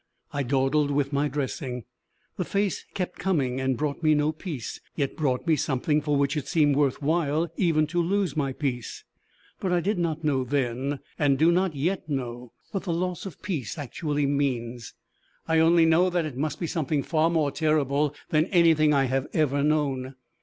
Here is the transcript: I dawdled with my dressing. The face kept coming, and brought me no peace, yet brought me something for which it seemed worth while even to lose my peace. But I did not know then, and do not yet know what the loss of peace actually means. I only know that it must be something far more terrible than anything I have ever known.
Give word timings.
I 0.33 0.41
dawdled 0.41 0.89
with 0.89 1.13
my 1.13 1.27
dressing. 1.27 1.83
The 2.35 2.43
face 2.43 2.85
kept 2.95 3.19
coming, 3.19 3.61
and 3.61 3.77
brought 3.77 4.01
me 4.01 4.15
no 4.15 4.31
peace, 4.31 4.81
yet 4.95 5.15
brought 5.15 5.45
me 5.45 5.55
something 5.55 6.01
for 6.01 6.17
which 6.17 6.35
it 6.35 6.47
seemed 6.47 6.75
worth 6.75 7.03
while 7.03 7.51
even 7.55 7.85
to 7.85 8.01
lose 8.01 8.35
my 8.35 8.51
peace. 8.51 9.03
But 9.59 9.71
I 9.71 9.79
did 9.79 9.99
not 9.99 10.23
know 10.23 10.43
then, 10.43 11.01
and 11.19 11.37
do 11.37 11.51
not 11.51 11.75
yet 11.75 12.09
know 12.09 12.51
what 12.71 12.85
the 12.85 12.91
loss 12.93 13.27
of 13.27 13.43
peace 13.43 13.77
actually 13.77 14.25
means. 14.25 14.95
I 15.47 15.59
only 15.59 15.85
know 15.85 16.09
that 16.09 16.25
it 16.25 16.35
must 16.35 16.59
be 16.59 16.65
something 16.65 17.03
far 17.03 17.29
more 17.29 17.51
terrible 17.51 18.15
than 18.29 18.45
anything 18.47 18.95
I 18.95 19.03
have 19.03 19.27
ever 19.35 19.61
known. 19.61 20.15